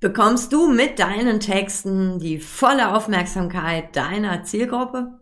[0.00, 5.18] Bekommst du mit deinen Texten die volle Aufmerksamkeit deiner Zielgruppe?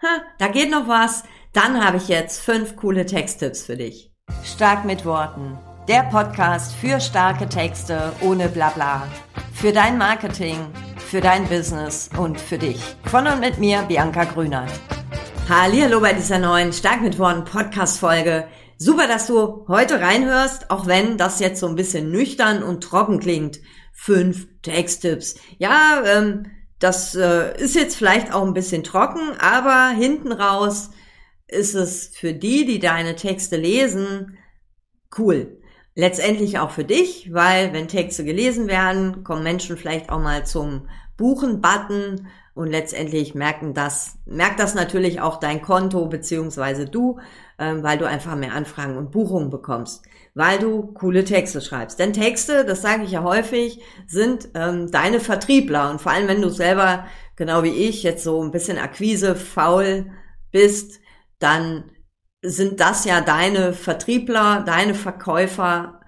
[0.00, 1.24] Ha, da geht noch was.
[1.52, 4.10] Dann habe ich jetzt fünf coole Texttipps für dich.
[4.42, 5.58] Stark mit Worten.
[5.88, 9.06] Der Podcast für starke Texte ohne Blabla.
[9.52, 10.56] Für dein Marketing,
[10.96, 12.80] für dein Business und für dich.
[13.10, 14.72] Von und mit mir, Bianca Grünert.
[15.50, 18.48] Hallo bei dieser neuen Stark mit Worten Podcast Folge.
[18.78, 23.20] Super, dass du heute reinhörst, auch wenn das jetzt so ein bisschen nüchtern und trocken
[23.20, 23.58] klingt
[23.98, 25.34] fünf Texttipps.
[25.58, 26.46] Ja, ähm,
[26.78, 30.90] das äh, ist jetzt vielleicht auch ein bisschen trocken, aber hinten raus
[31.48, 34.38] ist es für die, die deine Texte lesen,
[35.18, 35.58] cool.
[35.96, 40.88] Letztendlich auch für dich, weil wenn Texte gelesen werden, kommen Menschen vielleicht auch mal zum
[41.16, 47.18] Buchen-Button und letztendlich merken das, merkt das natürlich auch dein Konto beziehungsweise du,
[47.58, 50.04] ähm, weil du einfach mehr Anfragen und Buchungen bekommst
[50.38, 51.98] weil du coole Texte schreibst.
[51.98, 55.90] Denn Texte, das sage ich ja häufig, sind ähm, deine Vertriebler.
[55.90, 60.12] Und vor allem, wenn du selber, genau wie ich, jetzt so ein bisschen Akquise faul
[60.52, 61.00] bist,
[61.40, 61.90] dann
[62.40, 66.02] sind das ja deine Vertriebler, deine Verkäufer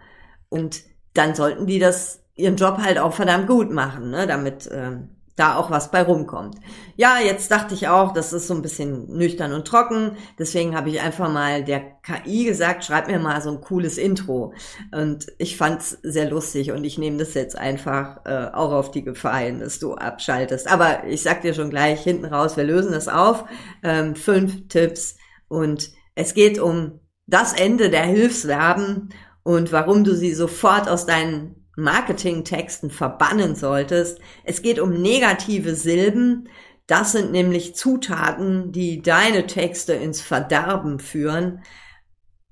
[0.49, 5.17] und dann sollten die das ihren Job halt auch verdammt gut machen, ne, damit ähm,
[5.37, 6.57] da auch was bei rumkommt.
[6.97, 10.17] Ja, jetzt dachte ich auch, das ist so ein bisschen nüchtern und trocken.
[10.39, 14.53] Deswegen habe ich einfach mal der KI gesagt, schreib mir mal so ein cooles Intro.
[14.93, 19.03] Und ich fand's sehr lustig und ich nehme das jetzt einfach äh, auch auf die
[19.03, 20.71] Gefahr hin, dass du abschaltest.
[20.71, 23.45] Aber ich sag dir schon gleich hinten raus, wir lösen das auf.
[23.83, 25.17] Ähm, fünf Tipps
[25.49, 29.11] und es geht um das Ende der Hilfsverben
[29.43, 34.21] und warum du sie sofort aus deinen Marketingtexten verbannen solltest.
[34.45, 36.49] Es geht um negative Silben.
[36.87, 41.63] Das sind nämlich Zutaten, die deine Texte ins Verderben führen.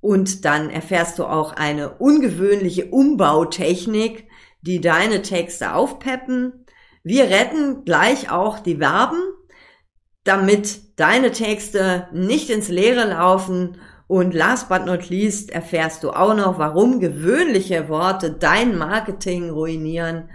[0.00, 4.28] Und dann erfährst du auch eine ungewöhnliche Umbautechnik,
[4.62, 6.64] die deine Texte aufpeppen.
[7.02, 9.22] Wir retten gleich auch die Verben,
[10.24, 16.34] damit deine Texte nicht ins Leere laufen und last but not least erfährst du auch
[16.34, 20.30] noch, warum gewöhnliche Worte dein Marketing ruinieren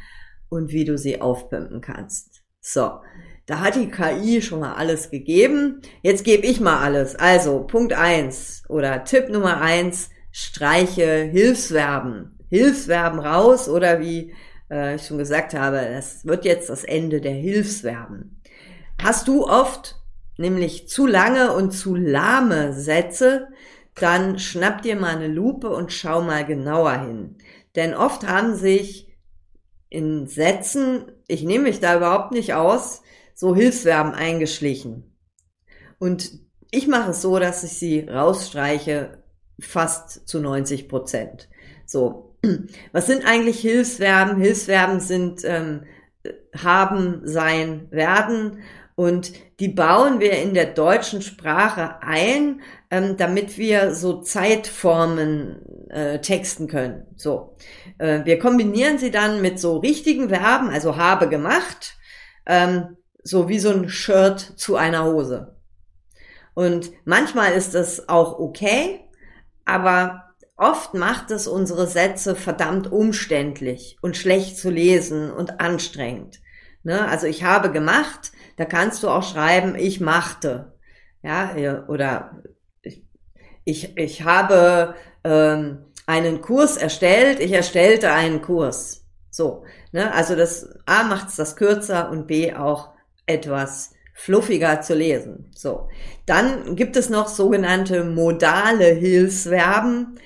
[0.48, 2.44] und wie du sie aufpimpen kannst.
[2.62, 3.02] So,
[3.48, 5.82] da hat die KI schon mal alles gegeben.
[6.04, 7.16] Jetzt gebe ich mal alles.
[7.16, 12.38] Also Punkt eins oder Tipp Nummer eins: streiche Hilfsverben.
[12.50, 14.36] Hilfsverben raus oder wie
[14.70, 18.40] äh, ich schon gesagt habe, das wird jetzt das Ende der Hilfsverben.
[19.02, 19.96] Hast du oft
[20.38, 23.48] nämlich zu lange und zu lahme Sätze,
[23.96, 27.38] dann schnapp dir mal eine Lupe und schau mal genauer hin.
[27.76, 29.16] Denn oft haben sich
[29.90, 33.02] in Sätzen, ich nehme mich da überhaupt nicht aus,
[33.36, 35.16] so Hilfsverben eingeschlichen.
[36.00, 36.40] Und
[36.72, 39.24] ich mache es so, dass ich sie rausstreiche,
[39.60, 41.50] fast zu 90 Prozent.
[41.86, 42.36] So,
[42.92, 44.42] was sind eigentlich Hilfsverben?
[44.42, 45.84] Hilfsverben sind ähm,
[46.56, 48.60] haben, sein, werden
[48.96, 52.62] und die bauen wir in der deutschen Sprache ein,
[52.92, 57.08] ähm, damit wir so Zeitformen äh, texten können.
[57.16, 57.58] So,
[57.98, 61.96] äh, wir kombinieren sie dann mit so richtigen Verben, also habe gemacht,
[62.46, 65.56] ähm, so wie so ein Shirt zu einer Hose.
[66.54, 69.00] Und manchmal ist das auch okay,
[69.66, 70.24] aber
[70.56, 76.42] oft macht es unsere Sätze verdammt umständlich und schlecht zu lesen und anstrengend.
[76.84, 77.08] Ne?
[77.08, 80.74] Also ich habe gemacht, da kannst du auch schreiben, ich machte.
[81.22, 81.56] Ja,
[81.88, 82.44] oder
[83.64, 89.06] ich, ich, habe ähm, einen Kurs erstellt, ich erstellte einen Kurs.
[89.30, 90.14] So, ne?
[90.14, 92.90] Also das A macht es das kürzer und B auch
[93.26, 95.50] etwas fluffiger zu lesen.
[95.56, 95.90] So.
[96.26, 100.20] Dann gibt es noch sogenannte modale Hilfsverben.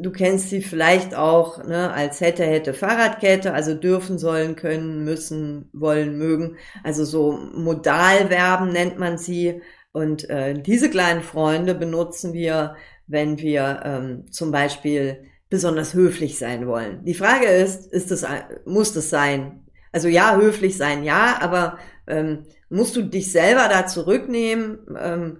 [0.00, 5.68] Du kennst sie vielleicht auch ne, als hätte, hätte Fahrradkette, also dürfen, sollen, können, müssen,
[5.72, 6.56] wollen, mögen.
[6.82, 9.60] Also so Modalverben nennt man sie.
[9.92, 12.76] Und äh, diese kleinen Freunde benutzen wir,
[13.06, 17.04] wenn wir ähm, zum Beispiel besonders höflich sein wollen.
[17.04, 18.24] Die Frage ist, ist es,
[18.64, 19.66] muss das sein?
[19.92, 24.78] Also ja, höflich sein, ja, aber ähm, musst du dich selber da zurücknehmen?
[24.98, 25.38] Ähm,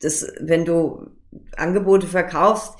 [0.00, 1.06] das, wenn du
[1.56, 2.74] Angebote verkaufst,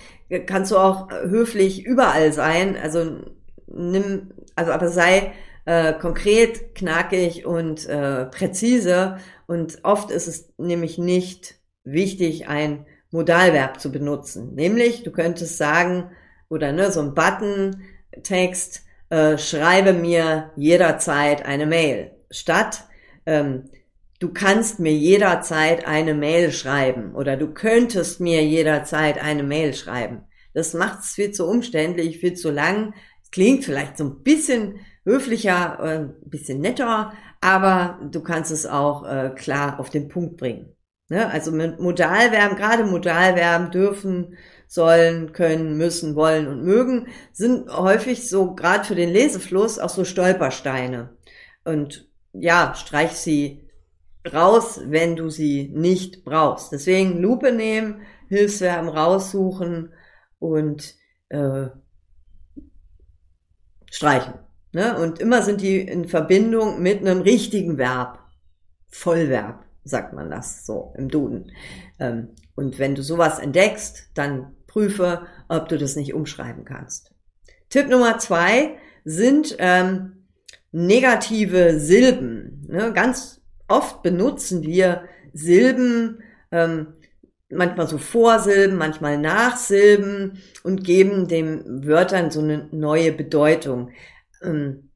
[0.47, 2.77] kannst du auch höflich überall sein.
[2.81, 3.19] Also
[3.67, 5.33] nimm, also aber sei
[5.65, 9.19] äh, konkret, knackig und äh, präzise.
[9.47, 14.55] Und oft ist es nämlich nicht wichtig, ein Modalverb zu benutzen.
[14.55, 16.11] Nämlich, du könntest sagen,
[16.49, 22.13] oder ne, so ein Button-Text, äh, schreibe mir jederzeit eine Mail.
[22.31, 22.85] Statt
[23.27, 23.71] ähm,
[24.21, 30.23] du kannst mir jederzeit eine Mail schreiben oder du könntest mir jederzeit eine Mail schreiben.
[30.53, 32.95] Das macht es viel zu umständlich, viel zu lang.
[33.33, 39.05] klingt vielleicht so ein bisschen höflicher, äh, ein bisschen netter, aber du kannst es auch
[39.05, 40.75] äh, klar auf den Punkt bringen.
[41.09, 41.31] Ne?
[41.31, 48.55] Also mit Modalverben, gerade Modalverben dürfen, sollen, können, müssen, wollen und mögen, sind häufig so,
[48.55, 51.17] gerade für den Lesefluss, auch so Stolpersteine.
[51.65, 53.64] Und ja, streich sie
[54.33, 56.73] raus, wenn du sie nicht brauchst.
[56.73, 59.93] Deswegen Lupe nehmen, Hilfsverben raussuchen
[60.39, 60.95] und
[61.29, 61.67] äh,
[63.91, 64.35] streichen.
[64.73, 64.99] Ne?
[64.99, 68.19] Und immer sind die in Verbindung mit einem richtigen Verb.
[68.89, 71.51] Vollverb, sagt man das so im Duden.
[71.99, 77.13] Ähm, und wenn du sowas entdeckst, dann prüfe, ob du das nicht umschreiben kannst.
[77.71, 80.27] Tipp Nummer zwei sind ähm,
[80.73, 82.67] negative Silben.
[82.69, 82.93] Ne?
[82.93, 86.95] Ganz oft benutzen wir Silben, ähm,
[87.51, 93.91] manchmal so Vorsilben, manchmal Nachsilben und geben den Wörtern so eine neue Bedeutung.
[94.43, 94.91] Ähm,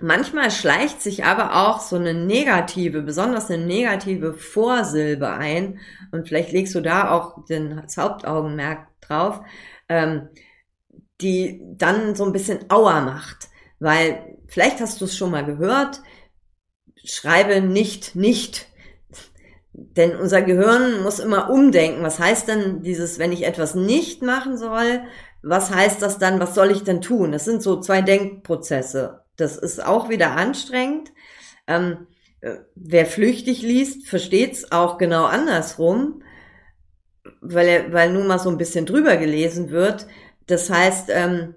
[0.00, 5.78] manchmal schleicht sich aber auch so eine negative, besonders eine negative Vorsilbe ein
[6.12, 9.40] und vielleicht legst du da auch den, das Hauptaugenmerk drauf,
[9.88, 10.28] ähm,
[11.20, 13.48] die dann so ein bisschen Auer macht,
[13.78, 16.00] weil vielleicht hast du es schon mal gehört,
[17.04, 18.68] schreibe nicht, nicht,
[19.72, 22.02] denn unser Gehirn muss immer umdenken.
[22.02, 25.02] Was heißt denn dieses, wenn ich etwas nicht machen soll,
[25.42, 27.32] was heißt das dann, was soll ich denn tun?
[27.32, 29.24] Das sind so zwei Denkprozesse.
[29.36, 31.12] Das ist auch wieder anstrengend.
[31.66, 32.06] Ähm,
[32.40, 36.22] äh, wer flüchtig liest, versteht es auch genau andersrum,
[37.40, 40.06] weil er, weil nun mal so ein bisschen drüber gelesen wird.
[40.46, 41.54] Das heißt, ähm,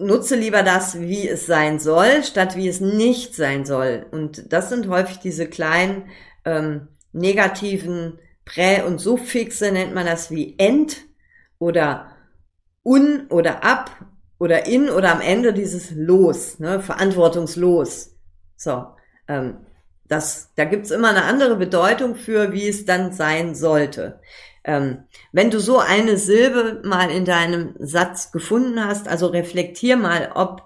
[0.00, 4.06] nutze lieber das, wie es sein soll, statt wie es nicht sein soll.
[4.10, 6.10] Und das sind häufig diese kleinen
[6.44, 11.02] ähm, negativen Prä- und Suffixe, nennt man das wie end
[11.58, 12.16] oder
[12.82, 13.90] un oder ab
[14.38, 18.16] oder in oder am Ende dieses los, ne, verantwortungslos.
[18.56, 18.86] So,
[19.28, 19.58] ähm,
[20.08, 24.20] das, da gibt's immer eine andere Bedeutung für, wie es dann sein sollte.
[24.64, 30.32] Ähm, wenn du so eine Silbe mal in deinem Satz gefunden hast, also reflektier mal,
[30.34, 30.62] ob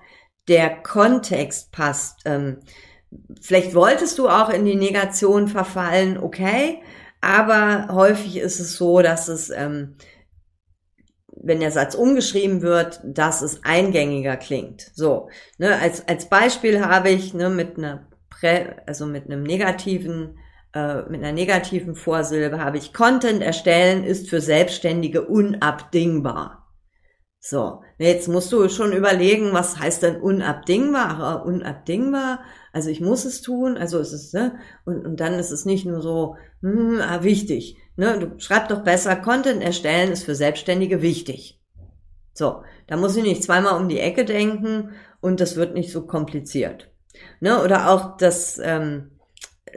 [0.48, 2.20] der Kontext passt.
[2.24, 2.60] Ähm,
[3.40, 6.82] vielleicht wolltest du auch in die Negation verfallen, okay,
[7.20, 9.96] aber häufig ist es so, dass es ähm,
[11.44, 14.90] wenn der Satz umgeschrieben wird, dass es eingängiger klingt.
[14.94, 20.38] So, ne, als, als Beispiel habe ich ne, mit einer Prä, also mit einem negativen,
[20.74, 26.64] äh, mit einer negativen Vorsilbe habe ich Content erstellen ist für Selbstständige unabdingbar.
[27.38, 31.44] So, jetzt musst du schon überlegen, was heißt denn unabdingbar?
[31.44, 32.40] Unabdingbar,
[32.72, 34.58] also ich muss es tun, also ist es, ne?
[34.86, 37.76] Und, und dann ist es nicht nur so, hm, ah, wichtig.
[37.96, 41.60] Ne, du schreib doch besser, Content erstellen ist für Selbstständige wichtig.
[42.32, 46.06] So, da muss ich nicht zweimal um die Ecke denken und das wird nicht so
[46.06, 46.90] kompliziert.
[47.40, 49.13] Ne, oder auch das ähm,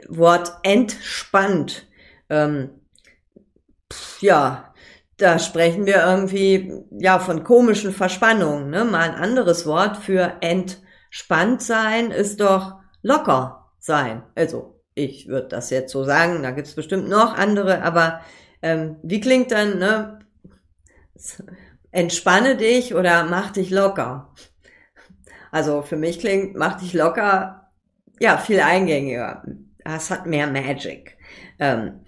[0.08, 1.86] Wort entspannt.
[2.28, 2.70] Ähm,
[3.92, 4.74] pf, ja,
[5.18, 8.70] da sprechen wir irgendwie ja von komischen Verspannungen.
[8.70, 8.84] Ne?
[8.84, 14.22] Mal ein anderes Wort für entspannt sein ist doch locker sein.
[14.34, 18.20] Also ich würde das jetzt so sagen, da gibt es bestimmt noch andere, aber
[18.62, 20.18] ähm, wie klingt dann, ne?
[21.90, 24.34] Entspanne dich oder mach dich locker.
[25.50, 27.70] Also für mich klingt, mach dich locker,
[28.20, 29.42] ja, viel eingängiger.
[29.88, 31.16] Das hat mehr Magic.
[31.58, 32.00] Ähm,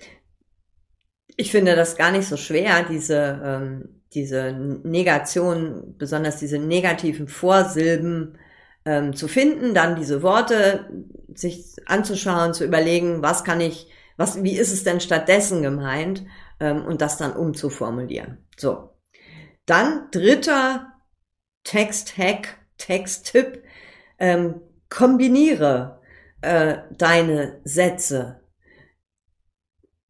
[1.35, 8.37] ich finde das gar nicht so schwer, diese, ähm, diese Negation, besonders diese negativen Vorsilben
[8.85, 10.91] ähm, zu finden, dann diese Worte
[11.35, 16.27] sich anzuschauen, zu überlegen, was kann ich, was, wie ist es denn stattdessen gemeint
[16.61, 18.45] ähm, und das dann umzuformulieren.
[18.59, 18.91] So.
[19.65, 20.93] Dann dritter
[21.65, 23.65] Text-Hack, Text-Tipp,
[24.19, 24.61] ähm,
[24.91, 26.00] kombiniere
[26.43, 28.41] äh, deine Sätze.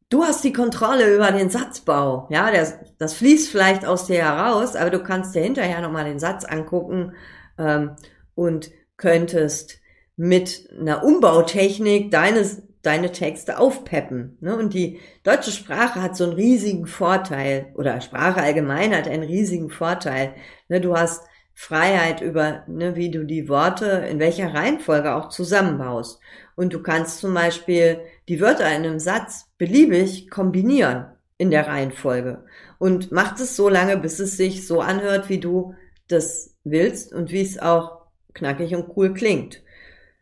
[0.09, 2.27] Du hast die Kontrolle über den Satzbau.
[2.29, 6.19] Ja, der, das fließt vielleicht aus dir heraus, aber du kannst dir hinterher nochmal den
[6.19, 7.13] Satz angucken
[7.57, 7.95] ähm,
[8.35, 9.79] und könntest
[10.17, 14.37] mit einer Umbautechnik deines, deine Texte aufpeppen.
[14.41, 14.55] Ne?
[14.57, 19.69] Und die deutsche Sprache hat so einen riesigen Vorteil, oder Sprache allgemein hat einen riesigen
[19.69, 20.35] Vorteil.
[20.67, 20.81] Ne?
[20.81, 21.23] Du hast
[21.61, 26.19] Freiheit über, ne, wie du die Worte in welcher Reihenfolge auch zusammenbaust.
[26.55, 31.05] Und du kannst zum Beispiel die Wörter in einem Satz beliebig kombinieren
[31.37, 32.45] in der Reihenfolge
[32.79, 35.75] und macht es so lange, bis es sich so anhört, wie du
[36.07, 39.61] das willst und wie es auch knackig und cool klingt.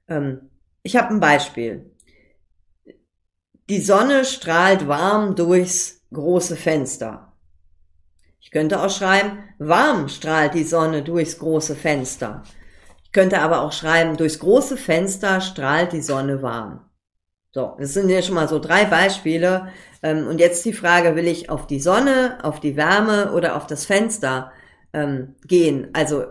[0.09, 0.49] Ähm,
[0.83, 1.89] ich habe ein Beispiel.
[3.69, 7.28] Die Sonne strahlt warm durchs große Fenster.
[8.39, 12.43] Ich könnte auch schreiben, warm strahlt die Sonne durchs große Fenster.
[13.03, 16.89] Ich könnte aber auch schreiben, durchs große Fenster strahlt die Sonne warm.
[17.51, 19.69] So, das sind ja schon mal so drei Beispiele.
[20.03, 23.65] Ähm, und jetzt die Frage, will ich auf die Sonne, auf die Wärme oder auf
[23.65, 24.51] das Fenster
[24.93, 25.89] ähm, gehen?
[25.93, 26.25] Also,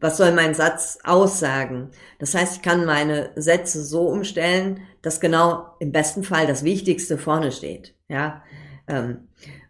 [0.00, 1.90] was soll mein Satz aussagen?
[2.18, 7.18] Das heißt, ich kann meine Sätze so umstellen, dass genau im besten Fall das Wichtigste
[7.18, 7.94] vorne steht.
[8.08, 8.42] Ja.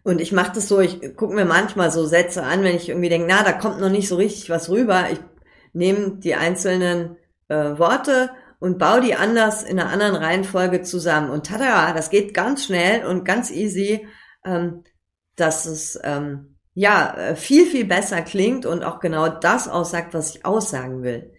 [0.03, 3.09] Und ich mache das so, ich gucke mir manchmal so Sätze an, wenn ich irgendwie
[3.09, 5.05] denke, na, da kommt noch nicht so richtig was rüber.
[5.11, 5.19] Ich
[5.71, 7.15] nehme die einzelnen
[7.47, 11.29] äh, Worte und baue die anders in einer anderen Reihenfolge zusammen.
[11.29, 14.07] Und tada, das geht ganz schnell und ganz easy,
[14.45, 14.83] ähm,
[15.35, 20.35] dass es ähm, ja äh, viel, viel besser klingt und auch genau das aussagt, was
[20.35, 21.33] ich aussagen will.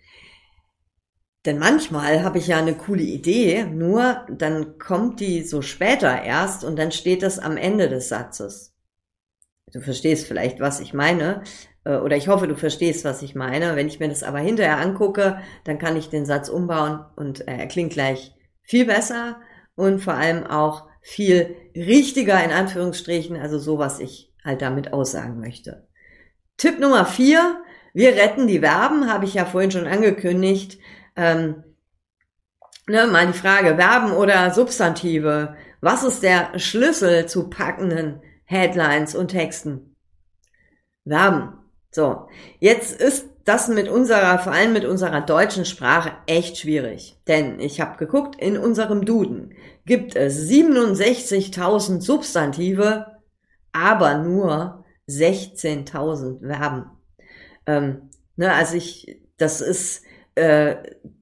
[1.45, 6.65] Denn manchmal habe ich ja eine coole Idee, nur dann kommt die so später erst
[6.65, 8.75] und dann steht das am Ende des Satzes.
[9.73, 11.43] Du verstehst vielleicht, was ich meine.
[11.85, 13.77] Äh, oder ich hoffe, du verstehst, was ich meine.
[13.77, 17.57] Wenn ich mir das aber hinterher angucke, dann kann ich den Satz umbauen und äh,
[17.59, 18.33] er klingt gleich
[18.63, 19.41] viel besser
[19.75, 25.41] und vor allem auch viel richtiger in Anführungsstrichen, also so, was ich halt damit aussagen
[25.41, 25.87] möchte.
[26.57, 30.79] Tipp Nummer vier, wir retten die Verben, habe ich ja vorhin schon angekündigt.
[31.17, 31.65] Ähm,
[32.87, 35.57] ne, mal Frage, Verben oder Substantive.
[35.81, 39.95] Was ist der Schlüssel zu packenden Headlines und Texten?
[41.07, 41.59] Verben.
[41.91, 42.29] So,
[42.59, 47.17] jetzt ist das mit unserer, vor allem mit unserer deutschen Sprache echt schwierig.
[47.29, 49.55] Denn ich habe geguckt, in unserem Duden
[49.85, 53.19] gibt es 67.000 Substantive,
[53.73, 56.91] aber nur 16.000 Verben.
[57.67, 60.03] Ähm, ne, also ich, das ist,
[60.35, 60.77] äh,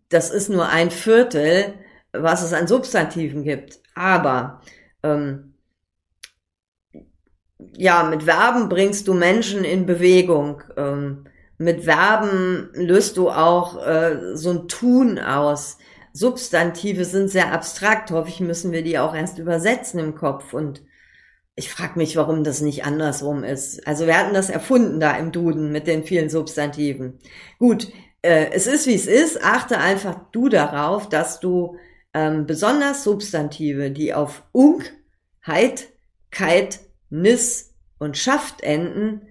[0.09, 1.75] das ist nur ein Viertel,
[2.12, 3.81] was es an Substantiven gibt.
[3.95, 4.61] Aber
[5.02, 5.54] ähm,
[7.76, 10.62] ja, mit Verben bringst du Menschen in Bewegung.
[10.76, 11.25] Ähm,
[11.59, 15.78] mit Verben löst du auch äh, so ein Tun aus.
[16.12, 18.11] Substantive sind sehr abstrakt.
[18.11, 20.52] Häufig müssen wir die auch erst übersetzen im Kopf.
[20.52, 20.83] Und
[21.54, 23.87] ich frage mich, warum das nicht andersrum ist.
[23.87, 27.19] Also wir hatten das erfunden da im Duden mit den vielen Substantiven.
[27.59, 27.88] Gut,
[28.23, 29.43] äh, es ist wie es ist.
[29.43, 31.76] Achte einfach du darauf, dass du
[32.14, 34.83] ähm, besonders Substantive, die auf ung,
[35.47, 35.88] heit,
[36.31, 39.26] keit, Nis und Schaft enden,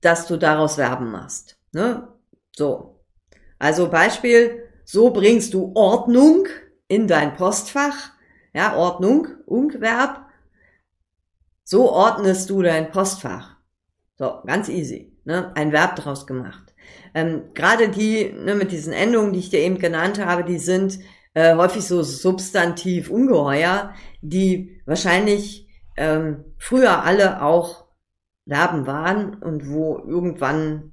[0.00, 1.58] dass du daraus Verben machst.
[1.72, 2.08] Ne?
[2.54, 3.04] So.
[3.58, 6.46] Also Beispiel, so bringst du Ordnung
[6.88, 8.12] in dein Postfach.
[8.54, 10.24] Ja, Ordnung, Ungverb.
[11.64, 13.56] So ordnest du dein Postfach.
[14.16, 15.18] So, ganz easy.
[15.24, 15.54] Ne?
[15.56, 16.65] Ein Verb draus gemacht.
[17.14, 20.98] Ähm, Gerade die ne, mit diesen Endungen, die ich dir eben genannt habe, die sind
[21.34, 27.86] äh, häufig so substantiv ungeheuer, die wahrscheinlich ähm, früher alle auch
[28.48, 30.92] Verben waren und wo irgendwann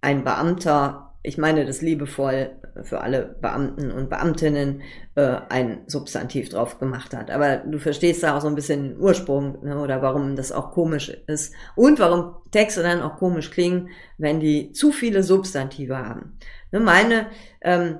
[0.00, 4.80] ein Beamter, ich meine das liebevoll für alle Beamten und Beamtinnen,
[5.14, 7.30] äh, ein Substantiv drauf gemacht hat.
[7.30, 10.70] Aber du verstehst da auch so ein bisschen den Ursprung ne, oder warum das auch
[10.70, 16.38] komisch ist und warum Texte dann auch komisch klingen, wenn die zu viele Substantive haben.
[16.72, 17.26] Ne, meine
[17.60, 17.98] ähm,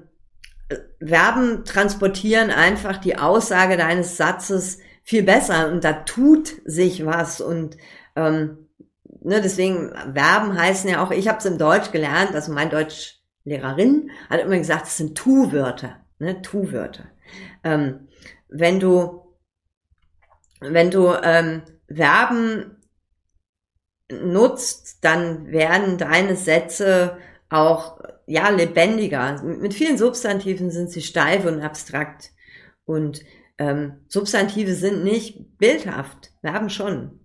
[1.04, 7.76] Verben transportieren einfach die Aussage deines Satzes viel besser und da tut sich was und
[8.16, 8.68] ähm,
[9.22, 12.70] ne, deswegen Verben heißen ja auch, ich habe es im Deutsch gelernt, also mein
[13.48, 17.04] Deutschlehrerin hat immer gesagt, es sind Tu-Wörter, ne, Tu-Wörter.
[17.64, 18.08] Ähm,
[18.48, 19.22] wenn du
[20.60, 22.82] wenn du ähm, Verben
[24.10, 29.40] nutzt, dann werden deine Sätze auch ja lebendiger.
[29.42, 32.32] Mit vielen Substantiven sind sie steif und abstrakt
[32.84, 33.22] und
[33.58, 37.20] ähm, Substantive sind nicht bildhaft, Verben schon.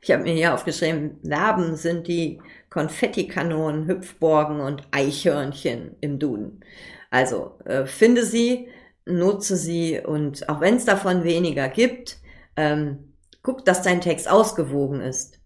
[0.00, 2.40] Ich habe mir hier aufgeschrieben, Verben sind die
[2.70, 6.64] Konfettikanonen, Hüpfborgen und Eichhörnchen im Duden.
[7.10, 8.68] Also äh, finde sie,
[9.04, 12.18] nutze sie und auch wenn es davon weniger gibt,
[12.56, 15.40] ähm, guck, dass dein Text ausgewogen ist.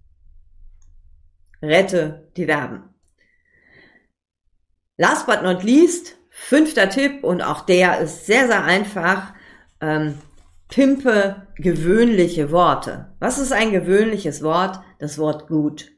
[1.62, 2.82] Rette die Verben.
[4.96, 9.34] Last but not least, fünfter Tipp und auch der ist sehr, sehr einfach
[9.80, 10.18] ähm,
[10.68, 13.14] pimpe gewöhnliche Worte.
[13.20, 14.80] Was ist ein gewöhnliches Wort?
[14.98, 15.92] Das Wort gut.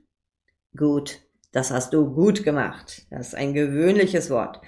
[0.77, 1.21] Gut.
[1.53, 3.07] Das hast du gut gemacht.
[3.11, 4.61] Das ist ein gewöhnliches Wort.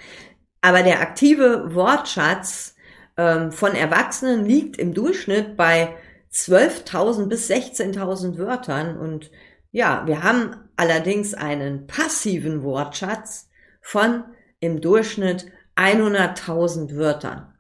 [0.61, 2.75] Aber der aktive Wortschatz
[3.17, 5.95] ähm, von Erwachsenen liegt im Durchschnitt bei
[6.33, 8.99] 12.000 bis 16.000 Wörtern.
[8.99, 9.31] Und
[9.71, 13.49] ja, wir haben allerdings einen passiven Wortschatz
[13.83, 14.25] von
[14.61, 17.55] im Durchschnitt 100.000 Wörtern.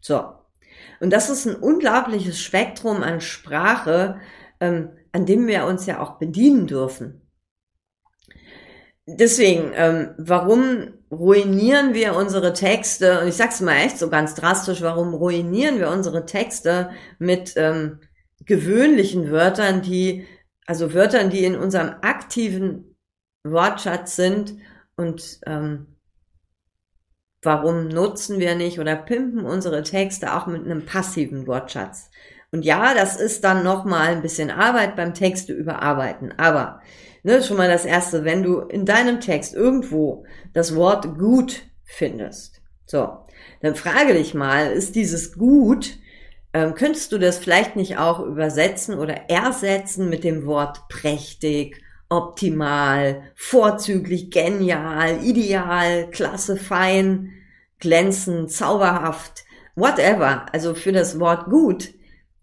[0.00, 0.32] So,
[1.04, 4.18] und das ist ein unglaubliches Spektrum an Sprache.
[4.60, 7.22] Ähm, an dem wir uns ja auch bedienen dürfen.
[9.06, 13.20] Deswegen, ähm, warum ruinieren wir unsere Texte?
[13.20, 18.00] Und ich sag's mal echt so ganz drastisch, warum ruinieren wir unsere Texte mit ähm,
[18.44, 20.26] gewöhnlichen Wörtern, die,
[20.66, 22.96] also Wörtern, die in unserem aktiven
[23.44, 24.56] Wortschatz sind
[24.96, 25.93] und ähm,
[27.44, 32.10] warum nutzen wir nicht oder pimpen unsere Texte auch mit einem passiven Wortschatz?
[32.52, 36.32] Und ja, das ist dann nochmal ein bisschen Arbeit beim Texte überarbeiten.
[36.38, 36.80] Aber,
[37.22, 42.62] ne, schon mal das erste, wenn du in deinem Text irgendwo das Wort gut findest,
[42.86, 43.24] so,
[43.60, 45.98] dann frage dich mal, ist dieses gut,
[46.52, 53.22] ähm, könntest du das vielleicht nicht auch übersetzen oder ersetzen mit dem Wort prächtig, optimal,
[53.34, 57.32] vorzüglich, genial, ideal, klasse, fein,
[57.78, 59.44] glänzend, zauberhaft,
[59.74, 60.46] whatever.
[60.52, 61.92] Also für das Wort gut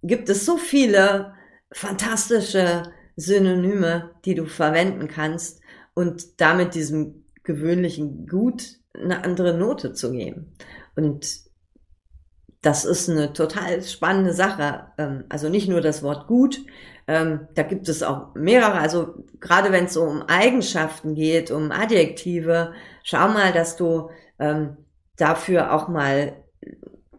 [0.04, 1.34] gibt es so viele
[1.72, 5.62] fantastische Synonyme, die du verwenden kannst
[5.94, 10.54] und damit diesem gewöhnlichen Gut eine andere Note zu geben.
[10.96, 11.42] Und
[12.62, 14.88] das ist eine total spannende Sache.
[14.98, 16.62] Ähm, also nicht nur das Wort gut,
[17.12, 18.80] ähm, da gibt es auch mehrere.
[18.80, 22.72] Also gerade wenn es so um Eigenschaften geht, um Adjektive,
[23.04, 24.78] schau mal, dass du ähm,
[25.18, 26.34] dafür auch mal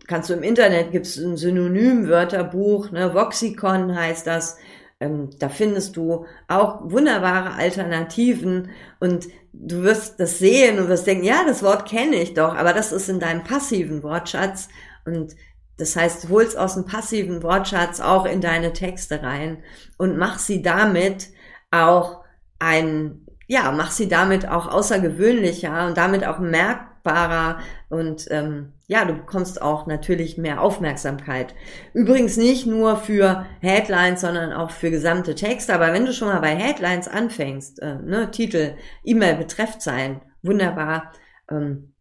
[0.08, 4.56] kannst du im Internet gibt es ein Synonymwörterbuch, ne, Voxicon heißt das.
[5.00, 8.70] Ähm, da findest du auch wunderbare Alternativen
[9.00, 12.72] und du wirst das sehen und wirst denken, ja, das Wort kenne ich doch, aber
[12.72, 14.68] das ist in deinem passiven Wortschatz
[15.04, 15.34] und
[15.82, 19.64] das heißt, holst aus dem passiven Wortschatz auch in deine Texte rein
[19.98, 21.30] und mach sie damit
[21.72, 22.20] auch
[22.60, 27.58] ein, ja, mach sie damit auch außergewöhnlicher und damit auch merkbarer
[27.88, 31.52] und ähm, ja, du bekommst auch natürlich mehr Aufmerksamkeit.
[31.94, 35.74] Übrigens nicht nur für Headlines, sondern auch für gesamte Texte.
[35.74, 41.10] Aber wenn du schon mal bei Headlines anfängst, äh, ne, Titel, E-Mail, Betreffzeilen, wunderbar,
[41.50, 41.94] ähm,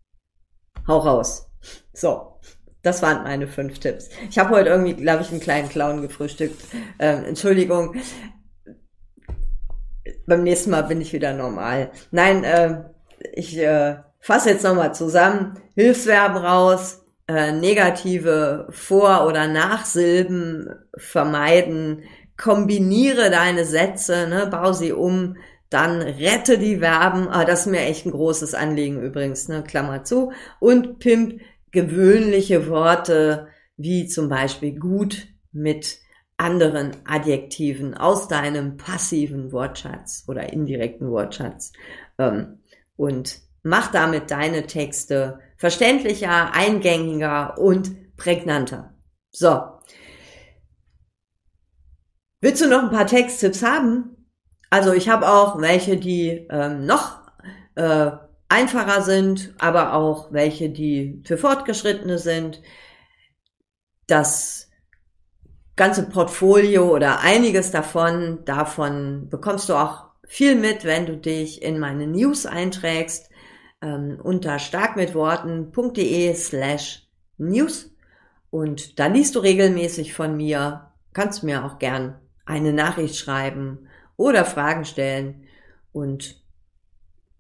[0.88, 1.50] hau raus.
[1.94, 2.32] So,
[2.84, 4.10] das waren meine fünf Tipps.
[4.30, 6.62] Ich habe heute irgendwie, glaube ich, einen kleinen Clown gefrühstückt.
[7.00, 7.96] Ähm, Entschuldigung.
[10.26, 11.92] Beim nächsten Mal bin ich wieder normal.
[12.12, 12.84] Nein, äh,
[13.34, 15.60] ich äh, fasse jetzt nochmal zusammen.
[15.76, 22.04] Hilfsverben raus, äh, negative Vor- oder Nachsilben vermeiden,
[22.38, 25.38] kombiniere deine Sätze, ne, bau sie um,
[25.70, 30.04] dann rette die Verben, ah, das ist mir echt ein großes Anliegen übrigens, ne, Klammer
[30.04, 31.40] zu, und pimp
[31.72, 36.00] gewöhnliche Worte wie zum Beispiel gut mit
[36.38, 41.72] anderen Adjektiven aus deinem passiven Wortschatz oder indirekten Wortschatz
[42.18, 42.60] ähm,
[42.96, 48.96] und mach damit deine Texte verständlicher, eingängiger und prägnanter.
[49.30, 49.62] So.
[52.42, 54.28] Willst du noch ein paar Texttipps haben?
[54.72, 57.22] Also ich habe auch welche, die ähm, noch
[57.76, 58.12] äh,
[58.52, 62.62] einfacher sind, aber auch welche, die für Fortgeschrittene sind.
[64.08, 64.70] Das
[65.78, 71.80] ganze Portfolio oder einiges davon, davon bekommst du auch viel mit, wenn du dich in
[71.80, 73.30] meine News einträgst
[73.82, 77.96] ähm, unter starkmitworten.de slash news.
[78.50, 83.88] Und da liest du regelmäßig von mir, kannst mir auch gern eine Nachricht schreiben
[84.18, 85.48] oder Fragen stellen.
[85.94, 86.41] Und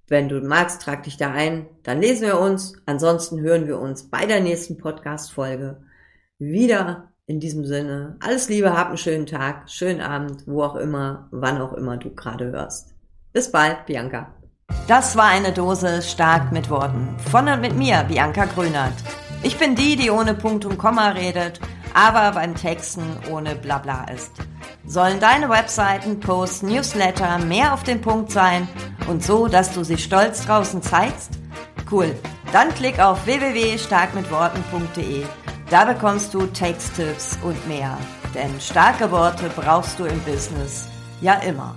[0.07, 2.73] wenn du magst, trag dich da ein, dann lesen wir uns.
[2.85, 5.83] Ansonsten hören wir uns bei der nächsten Podcast-Folge
[6.37, 7.07] wieder.
[7.27, 11.61] In diesem Sinne, alles Liebe, hab einen schönen Tag, schönen Abend, wo auch immer, wann
[11.61, 12.93] auch immer du gerade hörst.
[13.31, 14.33] Bis bald, Bianca.
[14.87, 17.15] Das war eine Dose stark mit Worten.
[17.31, 18.93] Von und mit mir, Bianca Grünert.
[19.43, 21.61] Ich bin die, die ohne Punkt und Komma redet,
[21.93, 24.31] aber beim Texten ohne Blabla ist.
[24.85, 28.67] Sollen deine Webseiten, Posts, Newsletter mehr auf den Punkt sein
[29.07, 31.31] und so, dass du sie stolz draußen zeigst?
[31.89, 32.15] Cool.
[32.51, 35.23] Dann klick auf www.starkmitworten.de.
[35.69, 37.97] Da bekommst du Texttipps und mehr.
[38.33, 40.87] Denn starke Worte brauchst du im Business
[41.21, 41.75] ja immer.